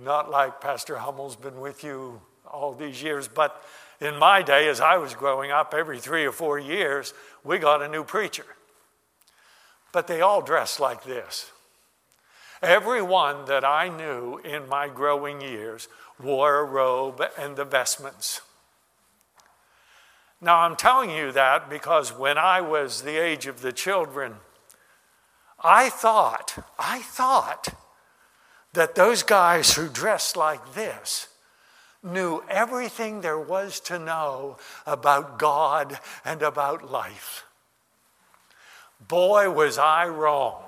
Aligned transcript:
not 0.00 0.30
like 0.30 0.60
Pastor 0.60 0.96
Hummel's 0.96 1.36
been 1.36 1.60
with 1.60 1.84
you 1.84 2.20
all 2.50 2.72
these 2.72 3.02
years, 3.02 3.28
but 3.28 3.62
in 4.00 4.16
my 4.18 4.42
day, 4.42 4.68
as 4.68 4.80
I 4.80 4.96
was 4.96 5.14
growing 5.14 5.50
up, 5.50 5.74
every 5.74 6.00
three 6.00 6.24
or 6.24 6.32
four 6.32 6.58
years, 6.58 7.12
we 7.44 7.58
got 7.58 7.82
a 7.82 7.88
new 7.88 8.02
preacher. 8.02 8.46
But 9.92 10.06
they 10.06 10.20
all 10.20 10.40
dressed 10.40 10.80
like 10.80 11.04
this. 11.04 11.50
Everyone 12.62 13.44
that 13.46 13.64
I 13.64 13.88
knew 13.88 14.38
in 14.38 14.68
my 14.68 14.88
growing 14.88 15.40
years 15.40 15.88
wore 16.22 16.58
a 16.58 16.64
robe 16.64 17.22
and 17.38 17.56
the 17.56 17.64
vestments. 17.64 18.42
Now, 20.40 20.60
I'm 20.60 20.76
telling 20.76 21.10
you 21.10 21.32
that 21.32 21.68
because 21.68 22.16
when 22.16 22.38
I 22.38 22.60
was 22.60 23.02
the 23.02 23.18
age 23.18 23.46
of 23.46 23.60
the 23.60 23.72
children, 23.72 24.36
I 25.62 25.90
thought, 25.90 26.64
I 26.78 27.00
thought 27.02 27.74
that 28.72 28.94
those 28.94 29.22
guys 29.22 29.74
who 29.74 29.88
dressed 29.88 30.36
like 30.36 30.74
this 30.74 31.28
knew 32.02 32.42
everything 32.48 33.20
there 33.20 33.38
was 33.38 33.80
to 33.80 33.98
know 33.98 34.56
about 34.86 35.38
God 35.38 35.98
and 36.24 36.42
about 36.42 36.90
life. 36.90 37.44
Boy, 39.06 39.50
was 39.50 39.78
I 39.78 40.06
wrong. 40.06 40.62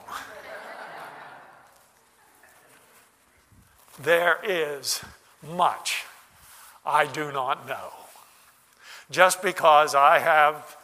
there 4.03 4.39
is 4.43 5.03
much 5.43 6.05
I 6.85 7.07
do 7.07 7.31
not 7.31 7.69
know. 7.69 7.91
Just 9.11 9.43
because 9.43 9.95
I 9.95 10.19
have 10.19 10.77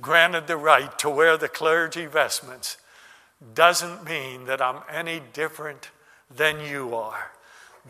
granted 0.00 0.46
the 0.46 0.56
right 0.56 0.96
to 1.00 1.10
wear 1.10 1.36
the 1.36 1.48
clergy 1.48 2.06
vestments 2.06 2.78
doesn't 3.54 4.04
mean 4.04 4.46
that 4.46 4.62
I'm 4.62 4.82
any 4.90 5.20
different 5.32 5.90
than 6.36 6.60
you 6.60 6.94
are. 6.94 7.32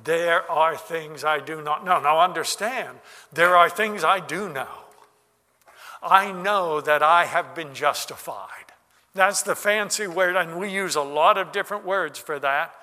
There 0.02 0.50
are 0.50 0.76
things 0.76 1.24
I 1.24 1.40
do 1.40 1.62
not 1.62 1.84
know. 1.84 2.00
Now, 2.00 2.20
understand, 2.20 2.98
there 3.32 3.56
are 3.56 3.70
things 3.70 4.02
I 4.02 4.20
do 4.20 4.48
know. 4.48 4.68
I 6.02 6.32
know 6.32 6.80
that 6.80 7.02
I 7.02 7.24
have 7.24 7.54
been 7.54 7.74
justified. 7.74 8.72
That's 9.14 9.42
the 9.42 9.54
fancy 9.54 10.06
word, 10.06 10.36
and 10.36 10.58
we 10.58 10.70
use 10.70 10.96
a 10.96 11.02
lot 11.02 11.38
of 11.38 11.52
different 11.52 11.86
words 11.86 12.18
for 12.18 12.38
that. 12.40 12.74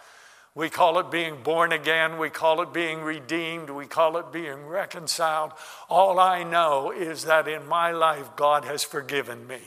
We 0.56 0.70
call 0.70 1.00
it 1.00 1.12
being 1.12 1.44
born 1.44 1.72
again. 1.72 2.18
We 2.18 2.30
call 2.30 2.62
it 2.62 2.74
being 2.74 3.02
redeemed. 3.02 3.70
We 3.70 3.86
call 3.86 4.18
it 4.18 4.32
being 4.32 4.66
reconciled. 4.66 5.52
All 5.90 6.20
I 6.20 6.44
know 6.44 6.92
is 6.92 7.26
that 7.26 7.48
in 7.48 7.68
my 7.68 7.92
life, 7.92 8.36
God 8.36 8.66
has 8.66 8.84
forgiven 8.84 9.48
me 9.48 9.62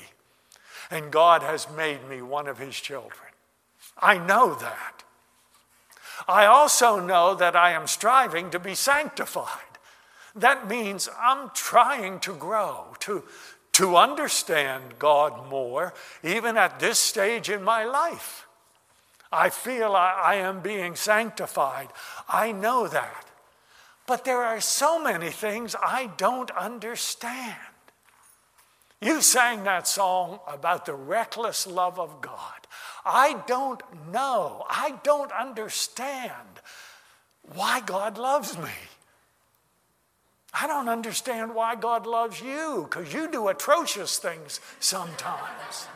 and 0.90 1.10
God 1.10 1.42
has 1.42 1.66
made 1.76 2.08
me 2.08 2.22
one 2.22 2.46
of 2.46 2.58
His 2.58 2.78
children. 2.78 3.30
I 3.98 4.18
know 4.18 4.54
that. 4.54 5.03
I 6.26 6.46
also 6.46 7.00
know 7.00 7.34
that 7.34 7.54
I 7.54 7.72
am 7.72 7.86
striving 7.86 8.50
to 8.50 8.58
be 8.58 8.74
sanctified. 8.74 9.60
That 10.34 10.68
means 10.68 11.08
I'm 11.20 11.50
trying 11.54 12.20
to 12.20 12.34
grow, 12.34 12.96
to, 13.00 13.24
to 13.72 13.96
understand 13.96 14.98
God 14.98 15.48
more, 15.48 15.94
even 16.22 16.56
at 16.56 16.80
this 16.80 16.98
stage 16.98 17.50
in 17.50 17.62
my 17.62 17.84
life. 17.84 18.46
I 19.30 19.50
feel 19.50 19.94
I, 19.94 20.12
I 20.24 20.34
am 20.36 20.60
being 20.60 20.96
sanctified. 20.96 21.88
I 22.28 22.52
know 22.52 22.88
that. 22.88 23.26
But 24.06 24.24
there 24.24 24.42
are 24.42 24.60
so 24.60 25.02
many 25.02 25.30
things 25.30 25.74
I 25.82 26.10
don't 26.16 26.50
understand. 26.52 27.56
You 29.00 29.20
sang 29.20 29.64
that 29.64 29.86
song 29.86 30.40
about 30.46 30.86
the 30.86 30.94
reckless 30.94 31.66
love 31.66 31.98
of 31.98 32.20
God. 32.20 32.66
I 33.04 33.42
don't 33.46 33.82
know, 34.10 34.64
I 34.68 34.98
don't 35.02 35.32
understand 35.32 36.60
why 37.54 37.80
God 37.80 38.16
loves 38.16 38.56
me. 38.56 38.70
I 40.58 40.66
don't 40.66 40.88
understand 40.88 41.54
why 41.54 41.74
God 41.74 42.06
loves 42.06 42.40
you 42.40 42.86
because 42.88 43.12
you 43.12 43.30
do 43.30 43.48
atrocious 43.48 44.18
things 44.18 44.60
sometimes. 44.78 45.88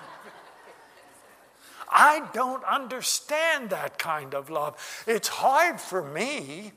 I 1.91 2.28
don't 2.34 2.65
understand 2.65 3.71
that 3.71 3.99
kind 3.99 4.34
of 4.34 4.50
love. 4.50 5.05
It's 5.06 5.28
hard 5.28 5.81
for 5.81 6.03
me 6.03 6.72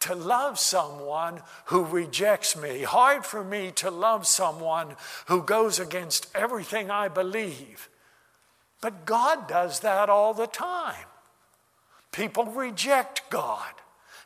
to 0.00 0.14
love 0.14 0.58
someone 0.58 1.40
who 1.66 1.84
rejects 1.84 2.56
me, 2.56 2.82
hard 2.82 3.24
for 3.24 3.42
me 3.42 3.70
to 3.76 3.90
love 3.90 4.26
someone 4.26 4.96
who 5.26 5.42
goes 5.42 5.78
against 5.78 6.28
everything 6.34 6.90
I 6.90 7.08
believe. 7.08 7.88
But 8.80 9.06
God 9.06 9.48
does 9.48 9.80
that 9.80 10.08
all 10.08 10.34
the 10.34 10.46
time. 10.46 11.06
People 12.12 12.46
reject 12.46 13.22
God. 13.30 13.72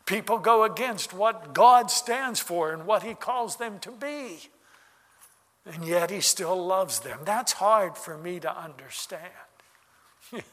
People 0.05 0.37
go 0.37 0.63
against 0.63 1.13
what 1.13 1.53
God 1.53 1.89
stands 1.89 2.39
for 2.39 2.71
and 2.73 2.85
what 2.85 3.03
He 3.03 3.13
calls 3.13 3.55
them 3.55 3.79
to 3.79 3.91
be. 3.91 4.49
And 5.65 5.85
yet 5.85 6.11
He 6.11 6.19
still 6.19 6.65
loves 6.65 6.99
them. 6.99 7.19
That's 7.23 7.53
hard 7.53 7.97
for 7.97 8.17
me 8.17 8.39
to 8.41 8.57
understand. 8.57 9.23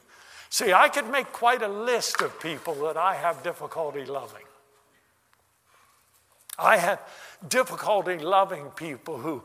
See, 0.50 0.72
I 0.72 0.88
could 0.88 1.09
make 1.09 1.32
quite 1.32 1.62
a 1.62 1.69
list 1.69 2.21
of 2.21 2.41
people 2.41 2.75
that 2.87 2.97
I 2.97 3.15
have 3.15 3.43
difficulty 3.43 4.05
loving. 4.05 4.44
I 6.59 6.77
have 6.77 7.00
difficulty 7.49 8.19
loving 8.19 8.67
people 8.71 9.19
who 9.19 9.43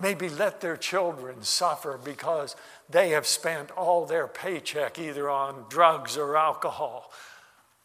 maybe 0.00 0.28
let 0.28 0.60
their 0.60 0.76
children 0.76 1.42
suffer 1.42 1.98
because 2.02 2.56
they 2.88 3.10
have 3.10 3.26
spent 3.26 3.70
all 3.72 4.06
their 4.06 4.26
paycheck 4.26 4.98
either 4.98 5.28
on 5.28 5.64
drugs 5.68 6.16
or 6.16 6.36
alcohol. 6.36 7.12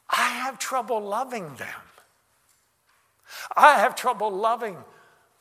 I 0.09 0.29
have 0.29 0.59
trouble 0.59 1.01
loving 1.01 1.55
them. 1.55 1.81
I 3.55 3.79
have 3.79 3.95
trouble 3.95 4.31
loving, 4.31 4.77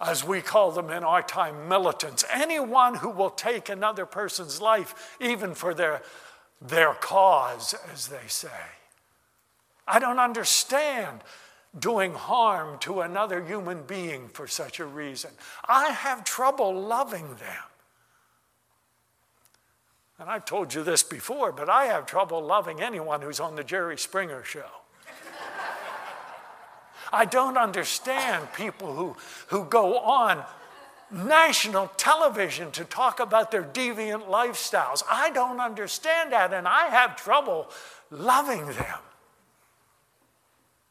as 0.00 0.24
we 0.24 0.40
call 0.40 0.72
them 0.72 0.90
in 0.90 1.04
our 1.04 1.22
time, 1.22 1.68
militants. 1.68 2.24
Anyone 2.32 2.96
who 2.96 3.10
will 3.10 3.30
take 3.30 3.68
another 3.68 4.06
person's 4.06 4.60
life, 4.60 5.16
even 5.20 5.54
for 5.54 5.74
their, 5.74 6.02
their 6.60 6.94
cause, 6.94 7.74
as 7.92 8.08
they 8.08 8.26
say. 8.26 8.48
I 9.86 9.98
don't 9.98 10.18
understand 10.18 11.20
doing 11.78 12.12
harm 12.12 12.78
to 12.80 13.00
another 13.00 13.44
human 13.44 13.82
being 13.82 14.28
for 14.28 14.46
such 14.46 14.80
a 14.80 14.86
reason. 14.86 15.30
I 15.68 15.90
have 15.90 16.24
trouble 16.24 16.72
loving 16.72 17.28
them. 17.36 17.62
And 20.18 20.30
I've 20.30 20.44
told 20.44 20.72
you 20.72 20.84
this 20.84 21.02
before, 21.02 21.50
but 21.50 21.68
I 21.68 21.86
have 21.86 22.06
trouble 22.06 22.40
loving 22.40 22.80
anyone 22.80 23.20
who's 23.20 23.40
on 23.40 23.56
the 23.56 23.64
Jerry 23.64 23.98
Springer 23.98 24.44
show. 24.44 24.70
I 27.12 27.24
don't 27.24 27.58
understand 27.58 28.52
people 28.52 28.94
who, 28.94 29.16
who 29.48 29.64
go 29.64 29.98
on 29.98 30.44
national 31.10 31.88
television 31.96 32.70
to 32.72 32.84
talk 32.84 33.18
about 33.18 33.50
their 33.50 33.64
deviant 33.64 34.28
lifestyles. 34.28 35.02
I 35.10 35.30
don't 35.30 35.60
understand 35.60 36.32
that, 36.32 36.52
and 36.52 36.66
I 36.66 36.86
have 36.86 37.16
trouble 37.16 37.70
loving 38.10 38.66
them. 38.66 38.98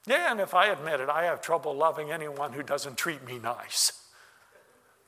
Yeah, 0.06 0.31
and 0.31 0.41
if 0.41 0.53
I 0.53 0.68
admit 0.68 1.00
it, 1.00 1.09
I 1.09 1.25
have 1.25 1.41
trouble 1.41 1.75
loving 1.75 2.12
anyone 2.12 2.53
who 2.53 2.64
doesn't 2.64 2.97
treat 2.97 3.25
me 3.25 3.40
nice. 3.40 3.94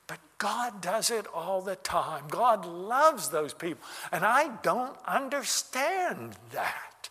But 0.07 0.19
God 0.37 0.81
does 0.81 1.09
it 1.09 1.25
all 1.33 1.61
the 1.61 1.75
time. 1.75 2.25
God 2.29 2.65
loves 2.65 3.29
those 3.29 3.53
people. 3.53 3.83
And 4.11 4.23
I 4.23 4.55
don't 4.61 4.95
understand 5.05 6.37
that. 6.51 7.09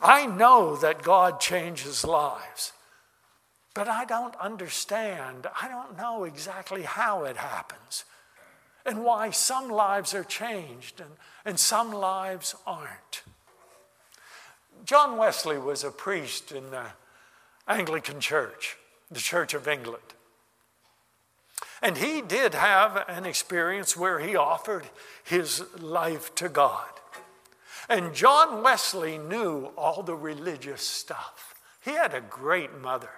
I 0.00 0.26
know 0.26 0.76
that 0.76 1.02
God 1.02 1.38
changes 1.38 2.04
lives, 2.04 2.72
but 3.74 3.88
I 3.88 4.04
don't 4.04 4.34
understand. 4.36 5.46
I 5.60 5.68
don't 5.68 5.96
know 5.96 6.24
exactly 6.24 6.82
how 6.82 7.24
it 7.24 7.36
happens 7.36 8.04
and 8.84 9.04
why 9.04 9.30
some 9.30 9.68
lives 9.68 10.14
are 10.14 10.24
changed 10.24 11.00
and, 11.00 11.10
and 11.44 11.58
some 11.58 11.92
lives 11.92 12.54
aren't. 12.66 13.22
John 14.84 15.16
Wesley 15.16 15.58
was 15.58 15.84
a 15.84 15.90
priest 15.90 16.52
in 16.52 16.70
the 16.70 16.86
Anglican 17.68 18.20
Church, 18.20 18.76
the 19.10 19.20
Church 19.20 19.54
of 19.54 19.68
England. 19.68 20.02
And 21.80 21.96
he 21.96 22.20
did 22.20 22.54
have 22.54 23.04
an 23.08 23.24
experience 23.24 23.96
where 23.96 24.20
he 24.20 24.36
offered 24.36 24.84
his 25.24 25.64
life 25.78 26.34
to 26.36 26.48
God. 26.48 26.88
And 27.88 28.14
John 28.14 28.62
Wesley 28.62 29.18
knew 29.18 29.72
all 29.76 30.02
the 30.02 30.14
religious 30.14 30.82
stuff. 30.82 31.54
He 31.84 31.90
had 31.90 32.14
a 32.14 32.20
great 32.20 32.78
mother. 32.80 33.10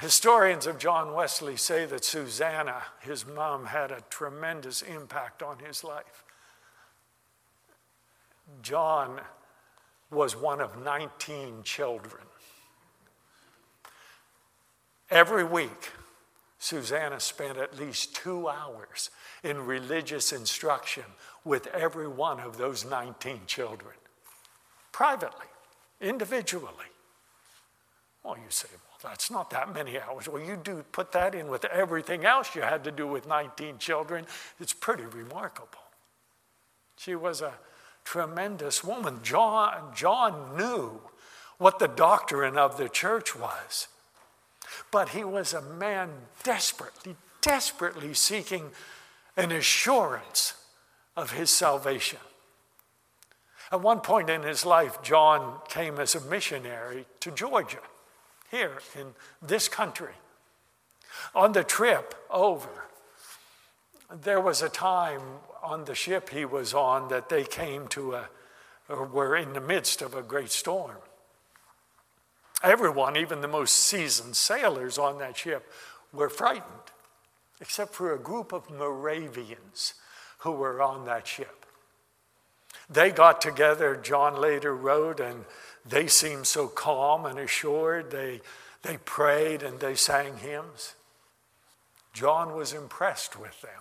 Historians 0.00 0.66
of 0.66 0.78
John 0.78 1.12
Wesley 1.12 1.56
say 1.56 1.84
that 1.84 2.04
Susanna, 2.04 2.82
his 3.00 3.26
mom, 3.26 3.66
had 3.66 3.90
a 3.90 4.02
tremendous 4.08 4.80
impact 4.80 5.42
on 5.42 5.58
his 5.58 5.84
life. 5.84 6.24
John 8.62 9.20
was 10.10 10.36
one 10.36 10.60
of 10.60 10.82
19 10.82 11.62
children. 11.62 12.22
Every 15.10 15.44
week, 15.44 15.90
Susanna 16.58 17.18
spent 17.20 17.56
at 17.56 17.78
least 17.78 18.14
two 18.14 18.48
hours 18.48 19.10
in 19.42 19.66
religious 19.66 20.32
instruction 20.32 21.04
with 21.44 21.66
every 21.68 22.06
one 22.06 22.38
of 22.38 22.58
those 22.58 22.84
19 22.84 23.40
children. 23.46 23.94
privately, 24.92 25.46
individually. 26.00 26.90
Well, 28.22 28.36
you 28.36 28.50
say, 28.50 28.68
well, 28.72 29.10
that's 29.10 29.30
not 29.30 29.48
that 29.50 29.72
many 29.72 29.98
hours. 29.98 30.28
Well, 30.28 30.42
you 30.42 30.58
do 30.62 30.84
put 30.92 31.12
that 31.12 31.34
in 31.34 31.48
with 31.48 31.64
everything 31.64 32.26
else 32.26 32.54
you 32.54 32.60
had 32.60 32.84
to 32.84 32.90
do 32.90 33.06
with 33.06 33.26
19 33.26 33.78
children. 33.78 34.26
It's 34.58 34.74
pretty 34.74 35.04
remarkable. 35.04 35.78
She 36.98 37.14
was 37.14 37.40
a 37.40 37.54
tremendous 38.10 38.82
woman. 38.82 39.20
John, 39.22 39.92
John 39.94 40.56
knew 40.56 41.00
what 41.58 41.78
the 41.78 41.86
doctrine 41.86 42.58
of 42.58 42.76
the 42.76 42.88
church 42.88 43.36
was, 43.36 43.86
but 44.90 45.10
he 45.10 45.22
was 45.22 45.54
a 45.54 45.62
man 45.62 46.10
desperately, 46.42 47.14
desperately 47.40 48.12
seeking 48.14 48.72
an 49.36 49.52
assurance 49.52 50.54
of 51.16 51.30
his 51.30 51.50
salvation. 51.50 52.18
At 53.70 53.80
one 53.80 54.00
point 54.00 54.28
in 54.28 54.42
his 54.42 54.66
life, 54.66 55.00
John 55.02 55.60
came 55.68 56.00
as 56.00 56.16
a 56.16 56.20
missionary 56.20 57.06
to 57.20 57.30
Georgia, 57.30 57.78
here 58.50 58.78
in 58.98 59.14
this 59.40 59.68
country. 59.68 60.14
On 61.32 61.52
the 61.52 61.62
trip 61.62 62.16
over, 62.28 62.86
there 64.22 64.40
was 64.40 64.62
a 64.62 64.68
time 64.68 65.20
on 65.62 65.84
the 65.84 65.94
ship 65.94 66.30
he 66.30 66.44
was 66.44 66.74
on 66.74 67.08
that 67.08 67.28
they 67.28 67.44
came 67.44 67.86
to 67.88 68.14
a, 68.14 68.28
or 68.88 69.06
were 69.06 69.36
in 69.36 69.52
the 69.52 69.60
midst 69.60 70.02
of 70.02 70.14
a 70.14 70.22
great 70.22 70.50
storm. 70.50 70.96
Everyone, 72.62 73.16
even 73.16 73.40
the 73.40 73.48
most 73.48 73.74
seasoned 73.74 74.36
sailors 74.36 74.98
on 74.98 75.18
that 75.18 75.36
ship, 75.36 75.70
were 76.12 76.28
frightened, 76.28 76.64
except 77.60 77.94
for 77.94 78.12
a 78.12 78.18
group 78.18 78.52
of 78.52 78.70
Moravians 78.70 79.94
who 80.38 80.52
were 80.52 80.82
on 80.82 81.06
that 81.06 81.26
ship. 81.26 81.66
They 82.88 83.10
got 83.10 83.40
together, 83.40 83.96
John 83.96 84.40
later 84.40 84.74
wrote, 84.74 85.20
and 85.20 85.44
they 85.86 86.08
seemed 86.08 86.46
so 86.46 86.66
calm 86.66 87.24
and 87.24 87.38
assured. 87.38 88.10
They, 88.10 88.40
they 88.82 88.98
prayed 88.98 89.62
and 89.62 89.78
they 89.78 89.94
sang 89.94 90.38
hymns. 90.38 90.94
John 92.12 92.56
was 92.56 92.72
impressed 92.72 93.38
with 93.38 93.60
them. 93.62 93.80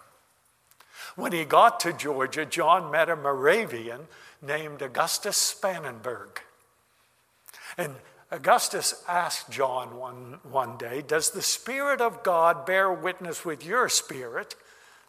When 1.20 1.34
he 1.34 1.44
got 1.44 1.82
to 1.82 1.92
Georgia, 1.92 2.46
John 2.46 2.92
met 2.92 3.10
a 3.10 3.16
Moravian 3.16 4.08
named 4.42 4.82
Augustus 4.82 5.38
Spangenberg. 5.38 6.40
And 7.78 7.96
Augustus 8.32 9.04
asked 9.06 9.50
John 9.52 9.98
one, 9.98 10.40
one 10.50 10.78
day, 10.78 11.04
Does 11.06 11.32
the 11.32 11.42
Spirit 11.42 12.00
of 12.00 12.24
God 12.24 12.66
bear 12.66 12.92
witness 12.92 13.44
with 13.44 13.66
your 13.66 13.90
spirit 13.90 14.56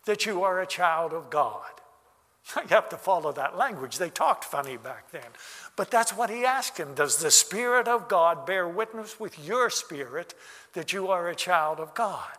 that 0.04 0.26
you 0.26 0.42
are 0.42 0.60
a 0.60 0.66
child 0.66 1.12
of 1.12 1.30
God? 1.30 1.62
You 2.56 2.68
have 2.70 2.88
to 2.88 2.96
follow 2.96 3.30
that 3.32 3.56
language. 3.56 3.98
They 3.98 4.10
talked 4.10 4.44
funny 4.44 4.76
back 4.76 5.12
then. 5.12 5.30
But 5.76 5.92
that's 5.92 6.16
what 6.16 6.30
he 6.30 6.44
asked 6.44 6.78
him 6.78 6.94
Does 6.94 7.18
the 7.18 7.30
Spirit 7.30 7.86
of 7.86 8.08
God 8.08 8.46
bear 8.46 8.66
witness 8.66 9.20
with 9.20 9.38
your 9.38 9.70
spirit 9.70 10.34
that 10.72 10.92
you 10.92 11.08
are 11.08 11.28
a 11.28 11.36
child 11.36 11.78
of 11.78 11.94
God? 11.94 12.36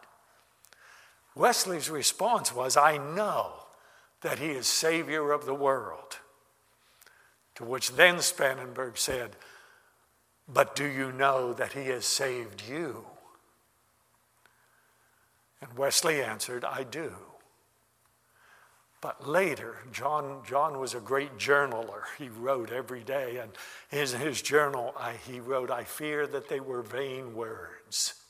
Wesley's 1.36 1.90
response 1.90 2.54
was, 2.54 2.76
I 2.76 2.98
know 2.98 3.54
that 4.22 4.40
he 4.40 4.48
is 4.52 4.68
Savior 4.68 5.32
of 5.32 5.46
the 5.46 5.56
world. 5.56 6.18
To 7.56 7.64
which 7.64 7.92
then 7.92 8.18
Spangenberg 8.18 8.98
said, 8.98 9.36
But 10.48 10.76
do 10.76 10.86
you 10.86 11.12
know 11.12 11.54
that 11.54 11.74
he 11.74 11.86
has 11.86 12.06
saved 12.06 12.64
you? 12.68 13.06
And 15.62 15.78
Wesley 15.78 16.22
answered, 16.22 16.66
I 16.66 16.84
do. 16.84 17.14
But 19.02 19.28
later, 19.28 19.78
John, 19.92 20.42
John 20.48 20.80
was 20.80 20.94
a 20.94 21.00
great 21.00 21.38
journaler. 21.38 22.04
He 22.20 22.30
wrote 22.30 22.72
every 22.72 23.04
day, 23.04 23.38
and 23.38 23.52
in 23.92 24.20
his 24.20 24.42
journal, 24.44 24.94
I, 24.98 25.14
he 25.14 25.40
wrote, 25.40 25.72
I 25.72 25.84
fear 25.84 26.28
that 26.28 26.50
they 26.50 26.60
were 26.60 26.84
vain 26.84 27.34
words. 27.34 28.21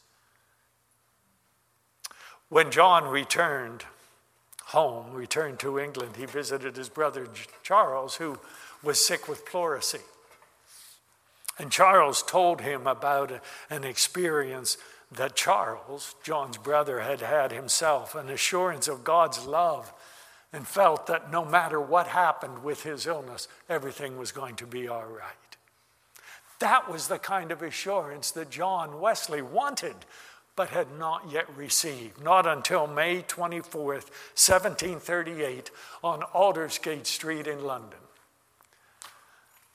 When 2.51 2.69
John 2.69 3.05
returned 3.05 3.85
home, 4.65 5.13
returned 5.13 5.57
to 5.61 5.79
England, 5.79 6.17
he 6.17 6.25
visited 6.25 6.75
his 6.75 6.89
brother 6.89 7.29
Charles, 7.63 8.15
who 8.15 8.39
was 8.83 8.99
sick 8.99 9.29
with 9.29 9.45
pleurisy. 9.45 10.01
And 11.57 11.71
Charles 11.71 12.21
told 12.21 12.59
him 12.59 12.87
about 12.87 13.31
an 13.69 13.85
experience 13.85 14.77
that 15.13 15.37
Charles, 15.37 16.13
John's 16.23 16.57
brother, 16.57 16.99
had 16.99 17.21
had 17.21 17.53
himself, 17.53 18.15
an 18.15 18.27
assurance 18.27 18.89
of 18.89 19.05
God's 19.05 19.45
love 19.45 19.93
and 20.51 20.67
felt 20.67 21.07
that 21.07 21.31
no 21.31 21.45
matter 21.45 21.79
what 21.79 22.07
happened 22.07 22.65
with 22.65 22.83
his 22.83 23.07
illness, 23.07 23.47
everything 23.69 24.17
was 24.17 24.33
going 24.33 24.57
to 24.57 24.67
be 24.67 24.89
all 24.89 25.05
right. 25.05 25.55
That 26.59 26.91
was 26.91 27.07
the 27.07 27.17
kind 27.17 27.53
of 27.53 27.61
assurance 27.61 28.29
that 28.31 28.49
John 28.49 28.99
Wesley 28.99 29.41
wanted, 29.41 29.95
but 30.55 30.69
had 30.69 30.87
not 30.97 31.31
yet 31.31 31.45
received. 31.55 32.21
Not 32.21 32.45
until 32.45 32.87
May 32.87 33.21
24th, 33.21 34.09
1738, 34.35 35.71
on 36.03 36.23
Aldersgate 36.33 37.07
Street 37.07 37.47
in 37.47 37.63
London. 37.63 37.99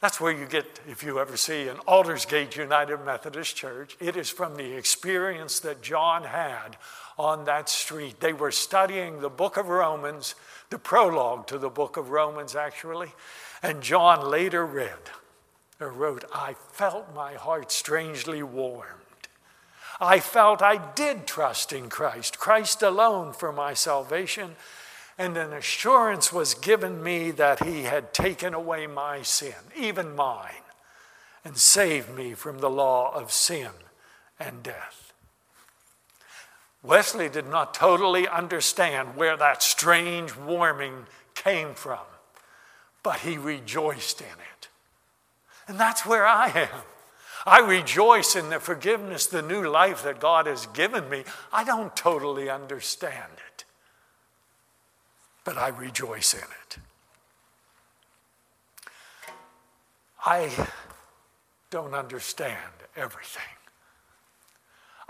That's 0.01 0.21
where 0.21 0.33
you 0.33 0.47
get, 0.47 0.81
if 0.87 1.03
you 1.03 1.19
ever 1.19 1.37
see 1.37 1.69
an 1.69 1.79
Aldersgate 1.89 2.57
United 2.57 2.99
Methodist 2.99 3.57
Church, 3.57 3.97
it 3.99 4.17
is 4.17 4.29
from 4.29 4.57
the 4.57 4.77
experience 4.77 5.61
that 5.61 5.83
John 5.83 6.25
had 6.25 6.77
on 7.19 7.47
that 7.47 7.69
street. 7.69 8.21
They 8.21 8.35
were 8.35 8.53
studying 8.53 9.21
the 9.21 9.31
book 9.31 9.57
of 9.57 9.69
Romans 9.69 10.35
the 10.71 10.79
prologue 10.79 11.47
to 11.47 11.59
the 11.59 11.71
book 11.71 11.97
of 11.97 12.11
Romans, 12.11 12.57
actually. 12.57 13.13
And 13.63 13.83
John 13.83 14.31
later 14.31 14.67
read 14.67 15.11
or 15.81 15.91
wrote, 15.91 16.25
I 16.33 16.55
felt 16.73 17.15
my 17.15 17.35
heart 17.35 17.71
strangely 17.71 18.43
warmed. 18.43 19.06
I 20.01 20.21
felt 20.21 20.61
I 20.61 20.77
did 20.93 21.27
trust 21.27 21.73
in 21.73 21.89
Christ, 21.89 22.39
Christ 22.39 22.83
alone 22.83 23.33
for 23.33 23.53
my 23.53 23.75
salvation, 23.75 24.57
and 25.17 25.37
an 25.37 25.53
assurance 25.53 26.33
was 26.33 26.55
given 26.55 27.03
me 27.03 27.31
that 27.33 27.65
He 27.65 27.85
had 27.85 28.13
taken 28.13 28.53
away 28.53 28.87
my 28.87 29.23
sin, 29.23 29.55
even 29.75 30.15
mine, 30.15 30.53
and 31.45 31.57
saved 31.57 32.15
me 32.15 32.35
from 32.35 32.59
the 32.59 32.71
law 32.71 33.15
of 33.15 33.33
sin 33.33 33.71
and 34.39 34.63
death. 34.63 35.07
Wesley 36.83 37.29
did 37.29 37.49
not 37.49 37.75
totally 37.75 38.29
understand 38.29 39.17
where 39.17 39.37
that 39.37 39.63
strange 39.63 40.37
warming 40.37 41.07
came 41.35 41.75
from, 41.75 41.99
but 43.03 43.21
he 43.21 43.39
rejoiced 43.39 44.21
in 44.21 44.27
it. 44.27 44.69
And 45.67 45.81
that's 45.81 46.07
where 46.07 46.27
I 46.27 46.49
am. 46.49 46.83
I 47.47 47.61
rejoice 47.61 48.35
in 48.35 48.51
the 48.51 48.59
forgiveness, 48.59 49.27
the 49.27 49.41
new 49.41 49.69
life 49.69 50.03
that 50.03 50.19
God 50.19 50.47
has 50.47 50.67
given 50.67 51.09
me. 51.09 51.23
I 51.53 51.63
don't 51.63 51.95
totally 51.95 52.51
understand 52.51 53.33
it, 53.53 53.65
but 55.45 55.57
I 55.57 55.69
rejoice 55.69 56.35
in 56.35 56.41
it. 56.41 56.79
I 60.25 60.51
don't 61.71 61.95
understand 61.95 62.59
everything. 62.97 63.43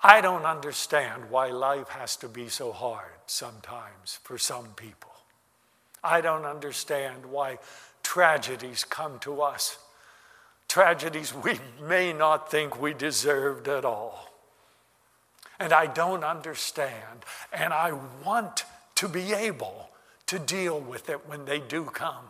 I 0.03 0.21
don't 0.21 0.45
understand 0.45 1.31
why 1.31 1.49
life 1.49 1.89
has 1.89 2.17
to 2.17 2.29
be 2.29 2.49
so 2.49 2.71
hard 2.71 3.13
sometimes 3.25 4.21
for 4.23 4.37
some 4.37 4.69
people. 4.77 5.11
I 6.05 6.21
don't 6.21 6.45
understand 6.45 7.25
why 7.25 7.59
tragedies 8.03 8.85
come 8.85 9.19
to 9.21 9.41
us, 9.41 9.79
tragedies 10.77 11.33
we 11.33 11.59
may 11.81 12.13
not 12.13 12.51
think 12.51 12.79
we 12.79 12.93
deserved 12.93 13.67
at 13.67 13.83
all. 13.83 14.31
And 15.59 15.73
I 15.73 15.87
don't 15.87 16.23
understand, 16.23 17.25
and 17.51 17.73
I 17.73 17.93
want 18.23 18.67
to 18.97 19.09
be 19.09 19.33
able 19.33 19.89
to 20.27 20.39
deal 20.39 20.79
with 20.79 21.09
it 21.09 21.27
when 21.27 21.47
they 21.47 21.61
do 21.61 21.85
come. 21.87 22.27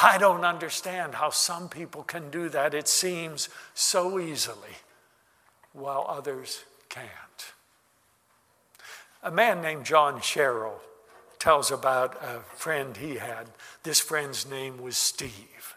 I 0.00 0.16
don't 0.16 0.46
understand 0.46 1.16
how 1.16 1.28
some 1.28 1.68
people 1.68 2.02
can 2.04 2.30
do 2.30 2.48
that. 2.48 2.72
It 2.72 2.88
seems 2.88 3.50
so 3.74 4.18
easily 4.18 4.78
while 5.74 6.06
others 6.08 6.64
can't. 6.88 7.52
A 9.22 9.30
man 9.30 9.60
named 9.60 9.84
John 9.84 10.22
Sherrill 10.22 10.80
tells 11.38 11.70
about 11.70 12.14
a 12.22 12.40
friend 12.56 12.96
he 12.96 13.16
had. 13.16 13.48
This 13.82 14.00
friend's 14.00 14.48
name 14.48 14.80
was 14.80 14.96
Steve. 14.96 15.76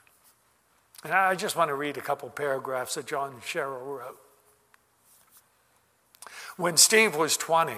And 1.06 1.14
I 1.14 1.36
just 1.36 1.56
want 1.56 1.70
to 1.70 1.76
read 1.76 1.98
a 1.98 2.02
couple 2.02 2.28
paragraphs 2.32 2.96
that 2.96 3.06
John 3.06 3.36
Sherrill 3.46 3.86
wrote. 3.86 4.18
When 6.58 6.78
Steve 6.78 7.16
was 7.16 7.38
20, 7.38 7.74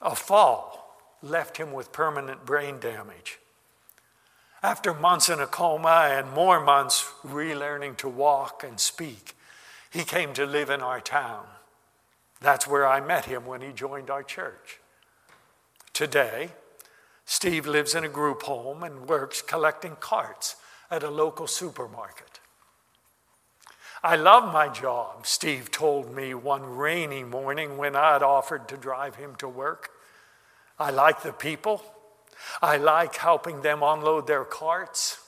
a 0.00 0.14
fall 0.14 1.00
left 1.20 1.56
him 1.56 1.72
with 1.72 1.90
permanent 1.90 2.46
brain 2.46 2.78
damage. 2.78 3.40
After 4.62 4.94
months 4.94 5.28
in 5.28 5.40
a 5.40 5.48
coma 5.48 6.10
and 6.12 6.30
more 6.30 6.60
months 6.60 7.10
relearning 7.26 7.96
to 7.96 8.08
walk 8.08 8.62
and 8.62 8.78
speak, 8.78 9.36
he 9.90 10.04
came 10.04 10.32
to 10.34 10.46
live 10.46 10.70
in 10.70 10.80
our 10.80 11.00
town. 11.00 11.44
That's 12.40 12.68
where 12.68 12.86
I 12.86 13.00
met 13.00 13.24
him 13.24 13.46
when 13.46 13.62
he 13.62 13.72
joined 13.72 14.10
our 14.10 14.22
church. 14.22 14.78
Today, 15.92 16.50
Steve 17.24 17.66
lives 17.66 17.96
in 17.96 18.04
a 18.04 18.08
group 18.08 18.42
home 18.42 18.84
and 18.84 19.08
works 19.08 19.42
collecting 19.42 19.96
carts 19.96 20.54
at 20.90 21.02
a 21.02 21.10
local 21.10 21.46
supermarket. 21.46 22.40
I 24.02 24.16
love 24.16 24.52
my 24.52 24.68
job, 24.68 25.26
Steve 25.26 25.70
told 25.70 26.14
me 26.14 26.32
one 26.32 26.64
rainy 26.64 27.24
morning 27.24 27.76
when 27.76 27.96
I 27.96 28.12
had 28.12 28.22
offered 28.22 28.68
to 28.68 28.76
drive 28.76 29.16
him 29.16 29.34
to 29.36 29.48
work. 29.48 29.90
I 30.78 30.90
like 30.90 31.22
the 31.22 31.32
people. 31.32 31.82
I 32.62 32.76
like 32.76 33.16
helping 33.16 33.62
them 33.62 33.82
unload 33.82 34.28
their 34.28 34.44
carts. 34.44 35.18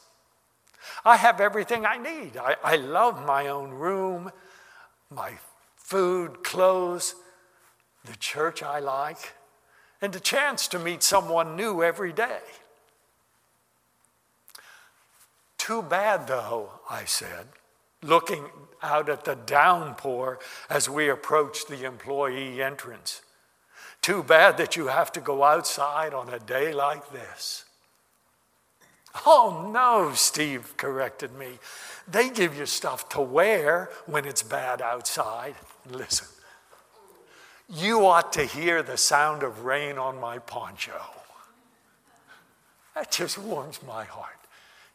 I 1.04 1.16
have 1.16 1.40
everything 1.40 1.84
I 1.84 1.96
need. 1.96 2.36
I, 2.36 2.56
I 2.62 2.76
love 2.76 3.26
my 3.26 3.48
own 3.48 3.70
room, 3.70 4.30
my 5.10 5.32
food, 5.76 6.44
clothes, 6.44 7.16
the 8.04 8.16
church 8.16 8.62
I 8.62 8.78
like, 8.78 9.34
and 10.00 10.12
the 10.12 10.20
chance 10.20 10.68
to 10.68 10.78
meet 10.78 11.02
someone 11.02 11.56
new 11.56 11.82
every 11.82 12.12
day. 12.12 12.40
Too 15.70 15.82
bad, 15.82 16.26
though, 16.26 16.68
I 16.90 17.04
said, 17.04 17.46
looking 18.02 18.44
out 18.82 19.08
at 19.08 19.24
the 19.24 19.36
downpour 19.36 20.40
as 20.68 20.90
we 20.90 21.08
approached 21.08 21.68
the 21.68 21.84
employee 21.84 22.60
entrance. 22.60 23.22
Too 24.02 24.24
bad 24.24 24.56
that 24.56 24.74
you 24.74 24.88
have 24.88 25.12
to 25.12 25.20
go 25.20 25.44
outside 25.44 26.12
on 26.12 26.28
a 26.28 26.40
day 26.40 26.72
like 26.72 27.12
this. 27.12 27.66
Oh, 29.24 29.70
no, 29.72 30.12
Steve 30.12 30.76
corrected 30.76 31.32
me. 31.36 31.60
They 32.08 32.30
give 32.30 32.58
you 32.58 32.66
stuff 32.66 33.08
to 33.10 33.20
wear 33.20 33.90
when 34.06 34.24
it's 34.24 34.42
bad 34.42 34.82
outside. 34.82 35.54
Listen, 35.88 36.26
you 37.68 38.04
ought 38.06 38.32
to 38.32 38.44
hear 38.44 38.82
the 38.82 38.96
sound 38.96 39.44
of 39.44 39.64
rain 39.64 39.98
on 39.98 40.18
my 40.18 40.40
poncho. 40.40 41.00
That 42.96 43.12
just 43.12 43.38
warms 43.38 43.78
my 43.86 44.02
heart. 44.02 44.34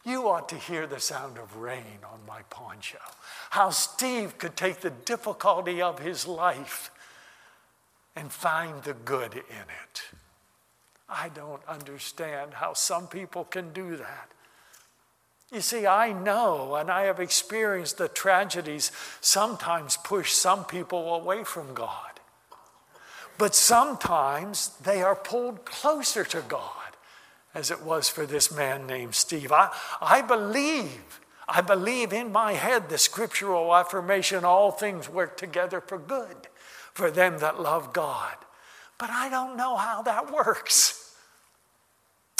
You 0.06 0.28
ought 0.28 0.48
to 0.50 0.56
hear 0.56 0.86
the 0.86 1.00
sound 1.00 1.36
of 1.36 1.56
rain 1.56 1.98
on 2.04 2.20
my 2.28 2.42
poncho. 2.48 2.98
How 3.50 3.70
Steve 3.70 4.38
could 4.38 4.56
take 4.56 4.80
the 4.80 4.90
difficulty 4.90 5.82
of 5.82 5.98
his 5.98 6.28
life 6.28 6.92
and 8.14 8.30
find 8.30 8.84
the 8.84 8.94
good 8.94 9.34
in 9.34 9.40
it. 9.40 10.02
I 11.08 11.28
don't 11.28 11.62
understand 11.66 12.54
how 12.54 12.72
some 12.72 13.08
people 13.08 13.44
can 13.44 13.72
do 13.72 13.96
that. 13.96 14.30
You 15.52 15.60
see, 15.60 15.86
I 15.86 16.12
know 16.12 16.76
and 16.76 16.88
I 16.88 17.02
have 17.02 17.18
experienced 17.18 17.98
the 17.98 18.08
tragedies 18.08 18.92
sometimes 19.20 19.96
push 19.96 20.32
some 20.32 20.64
people 20.64 21.14
away 21.14 21.42
from 21.42 21.74
God. 21.74 22.20
But 23.38 23.56
sometimes 23.56 24.68
they 24.82 25.02
are 25.02 25.16
pulled 25.16 25.64
closer 25.64 26.24
to 26.24 26.42
God, 26.42 26.85
as 27.56 27.70
it 27.70 27.82
was 27.82 28.08
for 28.08 28.26
this 28.26 28.54
man 28.54 28.86
named 28.86 29.14
Steve. 29.14 29.50
I, 29.50 29.70
I 30.02 30.20
believe, 30.20 31.20
I 31.48 31.62
believe 31.62 32.12
in 32.12 32.30
my 32.30 32.52
head 32.52 32.90
the 32.90 32.98
scriptural 32.98 33.74
affirmation 33.74 34.44
all 34.44 34.70
things 34.70 35.08
work 35.08 35.38
together 35.38 35.80
for 35.80 35.98
good 35.98 36.36
for 36.92 37.10
them 37.10 37.38
that 37.38 37.58
love 37.60 37.94
God. 37.94 38.36
But 38.98 39.08
I 39.10 39.30
don't 39.30 39.56
know 39.56 39.76
how 39.76 40.02
that 40.02 40.30
works. 40.30 41.14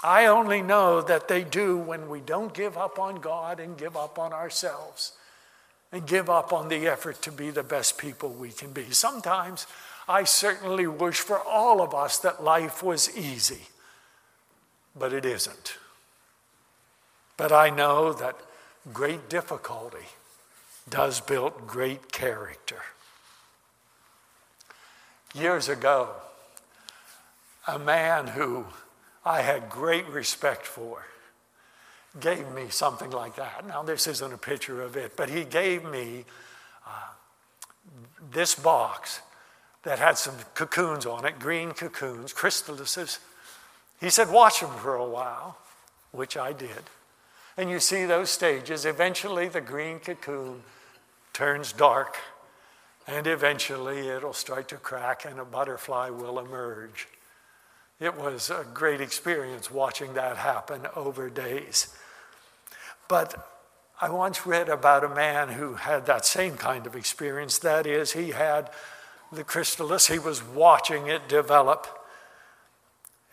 I 0.04 0.26
only 0.26 0.60
know 0.60 1.00
that 1.00 1.28
they 1.28 1.44
do 1.44 1.78
when 1.78 2.10
we 2.10 2.20
don't 2.20 2.52
give 2.52 2.76
up 2.76 2.98
on 2.98 3.16
God 3.16 3.58
and 3.58 3.78
give 3.78 3.96
up 3.96 4.18
on 4.18 4.34
ourselves 4.34 5.12
and 5.92 6.06
give 6.06 6.28
up 6.28 6.52
on 6.52 6.68
the 6.68 6.86
effort 6.86 7.22
to 7.22 7.32
be 7.32 7.48
the 7.48 7.62
best 7.62 7.96
people 7.96 8.28
we 8.28 8.50
can 8.50 8.72
be. 8.72 8.90
Sometimes 8.90 9.66
I 10.06 10.24
certainly 10.24 10.86
wish 10.86 11.20
for 11.20 11.40
all 11.40 11.80
of 11.80 11.94
us 11.94 12.18
that 12.18 12.44
life 12.44 12.82
was 12.82 13.16
easy, 13.16 13.62
but 14.98 15.12
it 15.12 15.24
isn't. 15.24 15.76
But 17.36 17.52
I 17.52 17.70
know 17.70 18.12
that 18.12 18.36
great 18.92 19.28
difficulty 19.28 20.06
does 20.88 21.20
build 21.20 21.66
great 21.66 22.12
character. 22.12 22.82
Years 25.34 25.68
ago, 25.68 26.10
a 27.66 27.78
man 27.78 28.28
who 28.28 28.64
I 29.24 29.42
had 29.42 29.68
great 29.68 30.06
respect 30.06 30.66
for 30.66 31.04
gave 32.20 32.50
me 32.52 32.68
something 32.70 33.10
like 33.10 33.36
that. 33.36 33.66
Now, 33.66 33.82
this 33.82 34.06
isn't 34.06 34.32
a 34.32 34.38
picture 34.38 34.80
of 34.82 34.96
it, 34.96 35.16
but 35.16 35.28
he 35.28 35.44
gave 35.44 35.84
me 35.84 36.24
uh, 36.86 36.90
this 38.32 38.54
box 38.54 39.20
that 39.82 39.98
had 39.98 40.16
some 40.16 40.34
cocoons 40.54 41.04
on 41.04 41.26
it, 41.26 41.38
green 41.38 41.72
cocoons, 41.72 42.32
chrysalises. 42.32 43.18
He 44.00 44.10
said, 44.10 44.30
Watch 44.30 44.60
them 44.60 44.70
for 44.70 44.94
a 44.94 45.08
while, 45.08 45.58
which 46.12 46.36
I 46.36 46.52
did. 46.52 46.84
And 47.56 47.70
you 47.70 47.80
see 47.80 48.04
those 48.04 48.30
stages. 48.30 48.84
Eventually, 48.84 49.48
the 49.48 49.60
green 49.60 49.98
cocoon 49.98 50.62
turns 51.32 51.72
dark 51.72 52.16
and 53.06 53.26
eventually 53.26 54.08
it'll 54.08 54.32
start 54.32 54.68
to 54.68 54.76
crack 54.76 55.24
and 55.24 55.38
a 55.38 55.44
butterfly 55.44 56.10
will 56.10 56.38
emerge. 56.38 57.08
It 58.00 58.16
was 58.16 58.50
a 58.50 58.66
great 58.74 59.00
experience 59.00 59.70
watching 59.70 60.14
that 60.14 60.36
happen 60.36 60.86
over 60.96 61.30
days. 61.30 61.94
But 63.08 63.48
I 64.00 64.10
once 64.10 64.46
read 64.46 64.68
about 64.68 65.04
a 65.04 65.08
man 65.08 65.50
who 65.50 65.74
had 65.74 66.06
that 66.06 66.26
same 66.26 66.56
kind 66.56 66.86
of 66.86 66.96
experience. 66.96 67.58
That 67.58 67.86
is, 67.86 68.12
he 68.12 68.32
had 68.32 68.70
the 69.32 69.44
chrysalis, 69.44 70.08
he 70.08 70.18
was 70.18 70.42
watching 70.42 71.06
it 71.06 71.28
develop. 71.28 71.86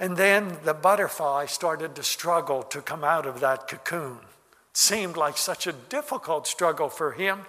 And 0.03 0.17
then 0.17 0.57
the 0.65 0.73
butterfly 0.73 1.45
started 1.45 1.95
to 1.95 2.03
struggle 2.03 2.61
to 2.63 2.81
come 2.81 3.05
out 3.05 3.25
of 3.25 3.39
that 3.39 3.69
cocoon. 3.69 4.17
It 4.17 4.77
seemed 4.77 5.15
like 5.15 5.37
such 5.37 5.65
a 5.65 5.71
difficult 5.71 6.45
struggle 6.45 6.89
for 6.89 7.13
him 7.13 7.45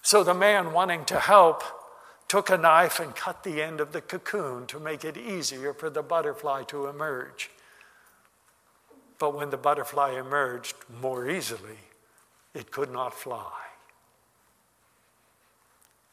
so 0.00 0.24
the 0.24 0.32
man, 0.32 0.72
wanting 0.72 1.04
to 1.04 1.20
help, 1.20 1.62
took 2.28 2.48
a 2.48 2.56
knife 2.56 2.98
and 2.98 3.14
cut 3.14 3.44
the 3.44 3.60
end 3.60 3.80
of 3.80 3.92
the 3.92 4.00
cocoon 4.00 4.66
to 4.68 4.80
make 4.80 5.04
it 5.04 5.18
easier 5.18 5.74
for 5.74 5.90
the 5.90 6.00
butterfly 6.00 6.62
to 6.68 6.86
emerge. 6.86 7.50
But 9.18 9.36
when 9.36 9.50
the 9.50 9.58
butterfly 9.58 10.18
emerged 10.18 10.76
more 11.02 11.28
easily, 11.28 11.80
it 12.54 12.70
could 12.70 12.90
not 12.90 13.12
fly. 13.12 13.52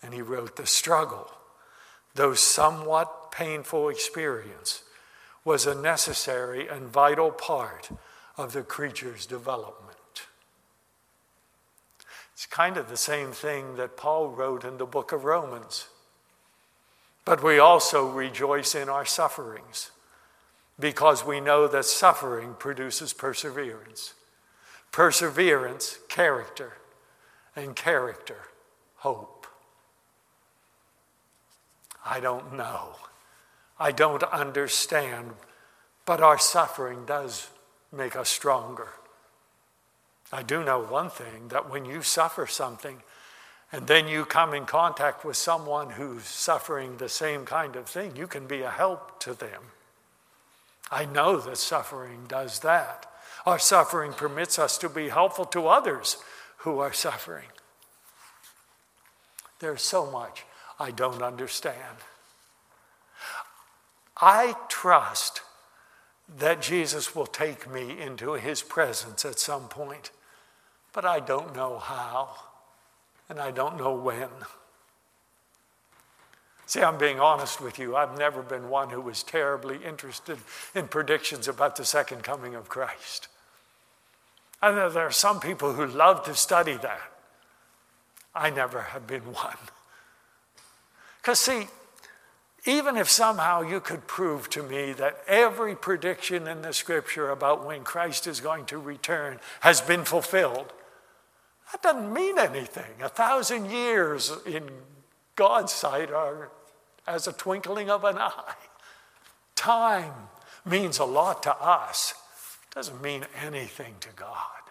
And 0.02 0.14
he 0.14 0.22
wrote 0.22 0.58
the 0.58 0.68
struggle, 0.68 1.32
though 2.16 2.34
somewhat 2.34 3.32
painful 3.32 3.88
experience, 3.88 4.84
was 5.46 5.66
a 5.66 5.76
necessary 5.76 6.68
and 6.68 6.88
vital 6.88 7.32
part 7.32 7.90
of 8.38 8.54
the 8.54 8.64
creature's 8.64 9.26
development. 9.26 9.98
It's 12.34 12.46
kind 12.46 12.78
of 12.78 12.90
the 12.90 12.98
same 12.98 13.32
thing 13.32 13.76
that 13.76 13.98
Paul 13.98 14.30
wrote 14.30 14.64
in 14.64 14.78
the 14.78 14.86
book 14.86 15.12
of 15.12 15.24
Romans. 15.24 15.88
But 17.26 17.44
we 17.44 17.60
also 17.60 18.10
rejoice 18.10 18.76
in 18.76 18.90
our 18.90 19.06
sufferings 19.06 19.92
because 20.80 21.26
we 21.26 21.40
know 21.40 21.68
that 21.68 21.86
suffering 21.86 22.56
produces 22.58 23.14
perseverance. 23.14 24.14
Perseverance, 24.92 26.00
character, 26.10 26.74
and 27.56 27.76
character, 27.76 28.42
hope. 28.98 29.48
I 32.06 32.20
don't 32.20 32.54
know. 32.54 32.96
I 33.84 33.92
don't 33.92 34.24
understand, 34.24 35.32
but 36.06 36.22
our 36.22 36.40
suffering 36.40 37.04
does 37.06 37.50
make 37.92 38.16
us 38.16 38.30
stronger. 38.30 38.88
I 40.32 40.42
do 40.42 40.64
know 40.64 40.80
one 40.80 41.10
thing 41.10 41.50
that 41.50 41.70
when 41.70 41.84
you 41.84 42.02
suffer 42.02 42.48
something 42.48 43.04
and 43.74 43.86
then 43.86 44.08
you 44.08 44.24
come 44.24 44.54
in 44.54 44.66
contact 44.66 45.26
with 45.26 45.36
someone 45.36 45.90
who's 45.90 46.24
suffering 46.24 46.96
the 46.96 47.10
same 47.10 47.44
kind 47.44 47.76
of 47.76 47.90
thing, 47.90 48.16
you 48.16 48.26
can 48.26 48.48
be 48.48 48.62
a 48.62 48.70
help 48.70 49.20
to 49.20 49.34
them. 49.34 49.62
I 50.90 51.04
know 51.04 51.36
that 51.42 51.58
suffering 51.58 52.24
does 52.30 52.60
that. 52.60 53.12
Our 53.46 53.60
suffering 53.60 54.14
permits 54.14 54.58
us 54.58 54.78
to 54.78 54.88
be 54.88 55.10
helpful 55.10 55.44
to 55.48 55.68
others 55.68 56.16
who 56.60 56.80
are 56.80 56.94
suffering. 56.94 57.50
There's 59.60 59.82
so 59.82 60.10
much 60.10 60.46
I 60.80 60.92
don't 60.92 61.22
understand. 61.22 61.98
I 64.24 64.56
trust 64.70 65.42
that 66.38 66.62
Jesus 66.62 67.14
will 67.14 67.26
take 67.26 67.70
me 67.70 68.00
into 68.00 68.34
his 68.34 68.62
presence 68.62 69.26
at 69.26 69.38
some 69.38 69.68
point 69.68 70.12
but 70.94 71.06
I 71.06 71.20
don't 71.20 71.56
know 71.56 71.80
how, 71.80 72.36
and 73.28 73.40
I 73.40 73.50
don't 73.50 73.78
know 73.78 73.96
when. 73.96 74.30
See, 76.68 76.82
I'm 76.82 76.98
being 76.98 77.20
honest 77.20 77.60
with 77.60 77.78
you. 77.78 77.96
I've 77.96 78.18
never 78.18 78.42
been 78.42 78.70
one 78.70 78.92
who 78.92 79.02
was 79.02 79.24
terribly 79.24 79.80
interested 79.84 80.38
in 80.74 80.88
predictions 80.88 81.48
about 81.48 81.76
the 81.76 81.84
second 81.84 82.24
coming 82.24 82.56
of 82.56 82.70
Christ. 82.70 83.28
I 84.62 84.72
know 84.72 84.90
there 84.90 85.08
are 85.08 85.12
some 85.12 85.40
people 85.40 85.74
who 85.74 85.86
love 85.86 86.24
to 86.26 86.36
study 86.36 86.78
that. 86.78 87.02
I 88.34 88.50
never 88.50 88.82
have 88.82 89.06
been 89.06 89.22
one. 89.34 89.58
Because, 91.22 91.40
see, 91.40 91.68
even 92.66 92.96
if 92.96 93.10
somehow 93.10 93.62
you 93.62 93.80
could 93.82 94.08
prove 94.08 94.50
to 94.52 94.64
me 94.64 94.94
that 94.94 95.22
every 95.28 95.76
prediction 95.76 96.48
in 96.48 96.62
the 96.62 96.72
scripture 96.72 97.30
about 97.30 97.66
when 97.66 97.84
Christ 97.84 98.26
is 98.26 98.40
going 98.40 98.66
to 98.68 98.78
return 98.78 99.40
has 99.62 99.82
been 99.82 100.06
fulfilled, 100.06 100.72
that 101.72 101.82
doesn't 101.82 102.14
mean 102.14 102.40
anything. 102.40 103.02
A 103.02 103.10
thousand 103.10 103.70
years 103.70 104.32
in 104.46 104.70
God's 105.36 105.74
sight 105.74 106.12
are 106.12 106.52
as 107.06 107.28
a 107.28 107.34
twinkling 107.34 107.90
of 107.90 108.06
an 108.06 108.18
eye. 108.18 108.56
Time 109.56 110.14
means 110.66 111.00
a 111.00 111.06
lot 111.06 111.44
to 111.44 111.56
us, 111.62 112.14
doesn't 112.74 113.02
mean 113.02 113.26
anything 113.44 113.96
to 114.00 114.10
God. 114.16 114.62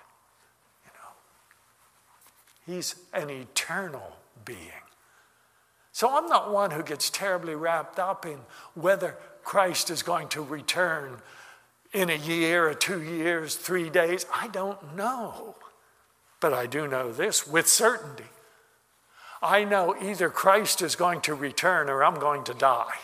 You 0.84 0.92
know, 0.94 2.74
He's 2.74 2.94
an 3.12 3.28
eternal 3.28 4.16
being. 4.44 4.58
So 5.92 6.16
I'm 6.16 6.26
not 6.26 6.50
one 6.50 6.70
who 6.70 6.82
gets 6.82 7.10
terribly 7.10 7.54
wrapped 7.54 7.98
up 7.98 8.24
in 8.24 8.38
whether 8.74 9.16
Christ 9.44 9.90
is 9.90 10.02
going 10.02 10.28
to 10.28 10.42
return 10.42 11.18
in 11.92 12.08
a 12.08 12.16
year 12.16 12.66
or 12.66 12.74
two 12.74 13.02
years, 13.02 13.54
three 13.54 13.90
days. 13.90 14.24
I 14.34 14.48
don't 14.48 14.96
know. 14.96 15.54
But 16.40 16.54
I 16.54 16.66
do 16.66 16.88
know 16.88 17.12
this 17.12 17.46
with 17.46 17.68
certainty. 17.68 18.24
I 19.42 19.64
know 19.64 19.94
either 20.00 20.30
Christ 20.30 20.82
is 20.82 20.96
going 20.96 21.20
to 21.22 21.34
return 21.34 21.90
or 21.90 22.02
I'm 22.02 22.18
going 22.18 22.44
to 22.44 22.54
die. 22.54 22.96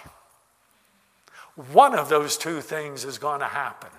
One 1.72 1.94
of 1.94 2.08
those 2.08 2.38
two 2.38 2.60
things 2.60 3.04
is 3.04 3.18
going 3.18 3.40
to 3.40 3.46
happen. 3.46 3.90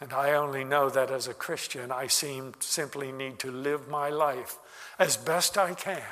And 0.00 0.12
I 0.12 0.32
only 0.32 0.62
know 0.62 0.90
that 0.90 1.10
as 1.10 1.26
a 1.26 1.34
Christian, 1.34 1.90
I 1.90 2.06
seem 2.06 2.52
simply 2.60 3.12
need 3.12 3.38
to 3.40 3.50
live 3.50 3.88
my 3.88 4.10
life 4.10 4.58
as 4.98 5.16
best 5.16 5.56
I 5.56 5.74
can 5.74 6.02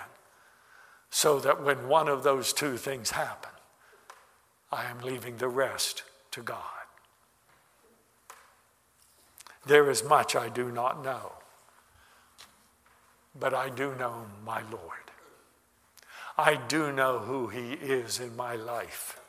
so 1.10 1.38
that 1.40 1.62
when 1.62 1.88
one 1.88 2.08
of 2.08 2.22
those 2.22 2.52
two 2.52 2.76
things 2.76 3.10
happen, 3.10 3.50
I 4.72 4.84
am 4.84 5.00
leaving 5.00 5.36
the 5.36 5.48
rest 5.48 6.02
to 6.32 6.42
God. 6.42 6.58
There 9.66 9.90
is 9.90 10.02
much 10.02 10.34
I 10.34 10.48
do 10.48 10.70
not 10.72 11.04
know, 11.04 11.32
but 13.38 13.54
I 13.54 13.68
do 13.68 13.94
know 13.94 14.26
my 14.44 14.62
Lord. 14.70 15.10
I 16.36 16.56
do 16.56 16.90
know 16.90 17.18
who 17.18 17.48
He 17.48 17.74
is 17.74 18.18
in 18.18 18.34
my 18.34 18.56
life. 18.56 19.20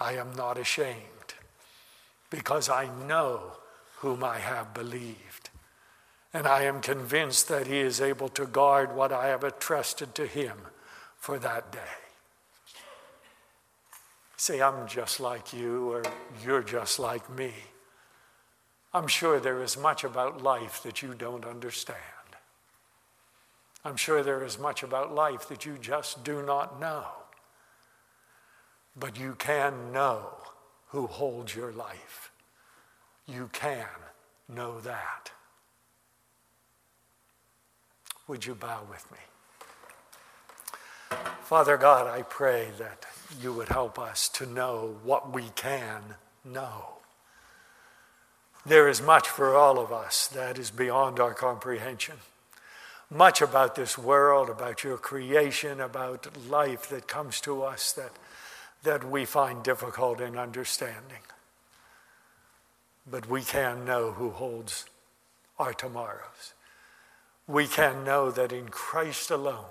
I 0.00 0.14
am 0.14 0.32
not 0.32 0.58
ashamed 0.58 1.11
because 2.32 2.70
I 2.70 2.88
know 3.06 3.58
whom 3.98 4.24
I 4.24 4.38
have 4.38 4.72
believed. 4.72 5.50
And 6.32 6.46
I 6.46 6.62
am 6.62 6.80
convinced 6.80 7.48
that 7.48 7.66
He 7.66 7.78
is 7.78 8.00
able 8.00 8.30
to 8.30 8.46
guard 8.46 8.96
what 8.96 9.12
I 9.12 9.26
have 9.26 9.44
entrusted 9.44 10.14
to 10.14 10.26
Him 10.26 10.56
for 11.18 11.38
that 11.38 11.70
day. 11.70 11.98
Say, 14.38 14.62
I'm 14.62 14.88
just 14.88 15.20
like 15.20 15.52
you, 15.52 15.92
or 15.92 16.02
you're 16.42 16.62
just 16.62 16.98
like 16.98 17.28
me. 17.30 17.52
I'm 18.94 19.08
sure 19.08 19.38
there 19.38 19.62
is 19.62 19.76
much 19.76 20.02
about 20.02 20.42
life 20.42 20.82
that 20.84 21.02
you 21.02 21.12
don't 21.12 21.44
understand. 21.44 21.98
I'm 23.84 23.96
sure 23.96 24.22
there 24.22 24.42
is 24.42 24.58
much 24.58 24.82
about 24.82 25.14
life 25.14 25.48
that 25.48 25.66
you 25.66 25.76
just 25.78 26.24
do 26.24 26.42
not 26.42 26.80
know. 26.80 27.04
But 28.96 29.18
you 29.18 29.34
can 29.38 29.92
know 29.92 30.30
who 30.92 31.06
holds 31.06 31.56
your 31.56 31.72
life. 31.72 32.30
You 33.26 33.48
can 33.52 33.86
know 34.48 34.80
that. 34.80 35.30
Would 38.28 38.46
you 38.46 38.54
bow 38.54 38.82
with 38.88 39.10
me? 39.10 39.18
Father 41.40 41.76
God, 41.76 42.06
I 42.06 42.22
pray 42.22 42.68
that 42.78 43.06
you 43.40 43.52
would 43.54 43.68
help 43.68 43.98
us 43.98 44.28
to 44.30 44.46
know 44.46 44.96
what 45.02 45.32
we 45.32 45.44
can 45.54 46.02
know. 46.44 46.98
There 48.66 48.88
is 48.88 49.02
much 49.02 49.28
for 49.28 49.56
all 49.56 49.78
of 49.78 49.92
us 49.92 50.28
that 50.28 50.58
is 50.58 50.70
beyond 50.70 51.18
our 51.18 51.34
comprehension. 51.34 52.16
Much 53.10 53.42
about 53.42 53.74
this 53.74 53.98
world, 53.98 54.48
about 54.48 54.84
your 54.84 54.98
creation, 54.98 55.80
about 55.80 56.28
life 56.48 56.88
that 56.90 57.08
comes 57.08 57.40
to 57.42 57.62
us 57.62 57.92
that, 57.92 58.12
that 58.82 59.08
we 59.08 59.24
find 59.24 59.62
difficult 59.62 60.20
in 60.20 60.36
understanding. 60.36 61.22
But 63.10 63.28
we 63.28 63.42
can 63.42 63.84
know 63.84 64.12
who 64.12 64.30
holds 64.30 64.86
our 65.58 65.72
tomorrows. 65.72 66.54
We 67.46 67.66
can 67.66 68.04
know 68.04 68.30
that 68.30 68.52
in 68.52 68.68
Christ 68.68 69.30
alone 69.30 69.64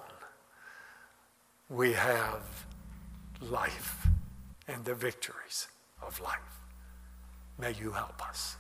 we 1.70 1.94
have 1.94 2.66
life 3.42 4.08
and 4.68 4.84
the 4.86 4.94
victories 4.94 5.68
of 6.02 6.20
life. 6.20 6.38
May 7.58 7.74
you 7.74 7.92
help 7.92 8.28
us. 8.28 8.58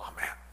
Amen. 0.00 0.43